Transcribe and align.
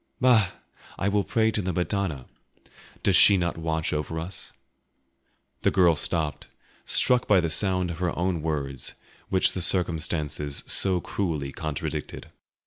"Bah! 0.19 0.49
I 0.97 1.07
will 1.09 1.23
pray 1.23 1.51
to 1.51 1.61
the 1.61 1.71
Madonna. 1.71 2.25
Does 3.03 3.15
she 3.15 3.37
not 3.37 3.55
watch 3.55 3.93
over 3.93 4.19
us?" 4.19 4.51
The 5.61 5.69
girl 5.69 5.95
stopped, 5.95 6.47
struck 6.85 7.27
by 7.27 7.39
the 7.39 7.51
sound 7.51 7.91
of 7.91 7.99
her 7.99 8.17
own 8.17 8.41
words, 8.41 8.95
which 9.29 9.51
the 9.53 9.61
circumstances 9.61 10.63
so 10.65 11.01
cruelly 11.01 11.51
contradicted. 11.51 12.31